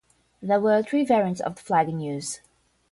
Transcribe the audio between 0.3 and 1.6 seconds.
There were three variants of